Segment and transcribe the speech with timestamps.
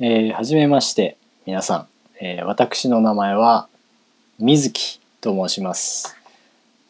[0.00, 1.86] えー、はじめまして皆さん、
[2.20, 3.68] えー、私の名前は
[4.40, 6.16] 水木と申します。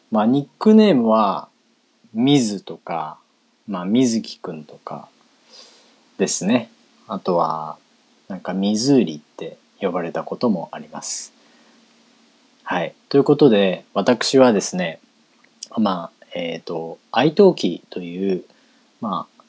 [0.09, 1.47] まあニックネームは
[2.15, 3.19] 水とか
[3.67, 5.07] まあ水木くんとか
[6.17, 6.71] ですね。
[7.07, 7.77] あとは
[8.27, 11.31] なんか湖って呼ばれたこともあります。
[12.63, 12.95] はい。
[13.09, 14.99] ということで私はですね
[15.77, 18.43] まあえっ、ー、と iTalki という
[18.99, 19.43] まあ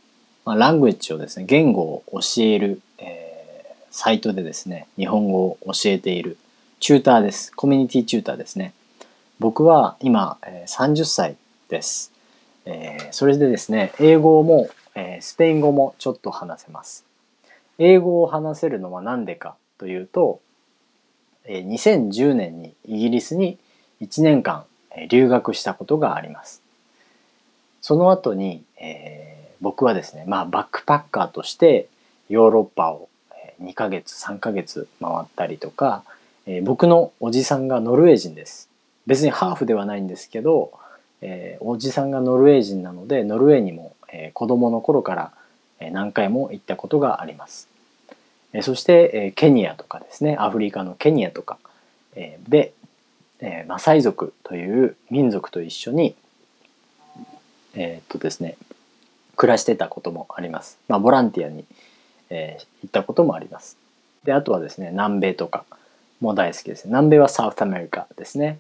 [0.45, 3.26] まあ、ラングエッジをですね言語を教える、えー
[3.91, 6.37] サイトでですね、日本語を教えている
[6.81, 7.53] チューターです。
[7.53, 8.75] コミュニティチューターですね。
[9.39, 11.37] 僕は今、え30歳
[11.69, 12.13] です。
[12.65, 17.05] えー、それでですね、英語も、えー、スペイン語もちょっと話せます。
[17.79, 20.41] 英語を話せるのは何でかというと、
[21.45, 23.59] えー、2010年にイギリスに
[24.01, 26.63] 1年間、え留学したことがあります。
[27.81, 31.89] その後に、え僕はですね、まあバックパッカーとして
[32.29, 33.09] ヨーロッパを
[33.63, 36.05] 2ヶ月3ヶ月回ったりとか、
[36.47, 38.69] えー、僕のおじさんがノルウェー人です
[39.07, 40.73] 別にハーフではないんですけど、
[41.21, 45.33] えー、おじさんがノルウェー人なのでノルウェーにも、えー、子供の頃から
[45.91, 47.69] 何回も行ったことがあります、
[48.53, 51.59] えー、そして、えー、ケニアとかですねアフリカのケニアとか、
[52.15, 52.73] えー、で、
[53.41, 56.15] えー、マサイ族という民族と一緒に
[57.79, 58.57] えー、っとですね
[59.37, 60.79] 暮らしてたこともあります。
[60.89, 61.65] まあ、ボランティアに、
[62.31, 63.77] えー、行ったこともあります。
[64.25, 65.65] であとはですね南米とか
[66.21, 66.87] も大好きです。
[66.87, 68.59] 南米は South America ですね。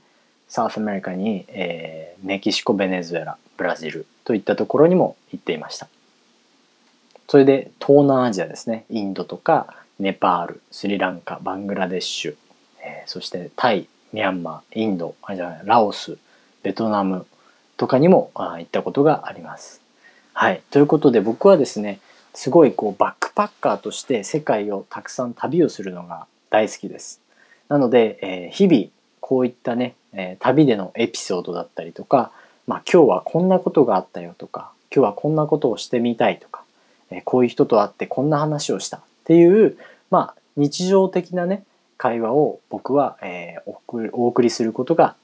[0.48, 5.88] South America に、えー、メキシコベネズエラブラジルといったところにも行っていました。
[7.28, 12.36] それで東南アジアですねインドとかネパールスリランカバングラデシュ、
[12.80, 16.18] えー、そしてタイミャンマーインドあじゃラオス
[16.62, 17.26] ベトナム
[17.76, 19.80] とかにも行ったことがあります。
[20.32, 21.98] はいということで僕はですね
[22.36, 27.22] すごいこうバックパッカーとして世界をたくさん旅をするのが大好きです。
[27.70, 28.84] なので、えー、日々
[29.20, 32.30] こういったね、えー、旅でのエピソードだったりとか、
[32.66, 36.62] まあ、今日はこんなことがあったよとか今日はこんなことをしてみたいとか、
[37.10, 39.78] えー、こういう人と会ってこんな話をしたっていう、
[40.10, 41.64] まあ、日常的なね
[41.96, 45.16] 会話を僕は、えー、お送りすることが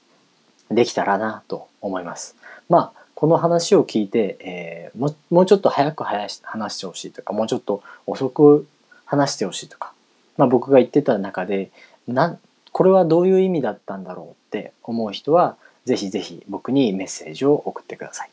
[0.71, 2.35] できたらなと思います。
[2.69, 8.67] まあこの話を聞いて、えー、ももうちょっと早く話してほしいとかもうちょっと遅く
[9.05, 9.93] 話してほしいとか、
[10.35, 11.71] まあ、僕が言ってた中で
[12.05, 12.37] な
[12.73, 18.29] これはどういう意味だったんだろうって思う人はぜひぜひ僕にメッセージを送ってください。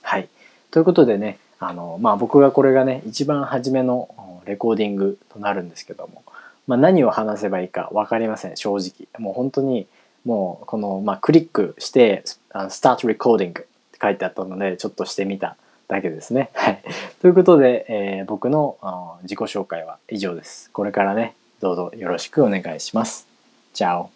[0.00, 0.30] はい。
[0.70, 4.08] ということでね、あの、まあ僕がこれがね、一番初めの
[4.46, 6.22] レコーディングとなるんですけども、
[6.66, 9.06] まあ何を話せばいいか分かりません、正直。
[9.22, 9.86] もう本当に、
[10.24, 13.66] もうこの、まあクリックして、スタートレコーディング
[14.04, 15.56] 書いてあったのでちょっとしてみた
[15.88, 16.50] だけですね。
[16.54, 16.82] はい、
[17.22, 18.76] ということで、えー、僕の
[19.22, 20.70] 自己紹介は以上です。
[20.70, 23.26] これからねどうぞよろしくお願いします。
[23.72, 24.10] チャオ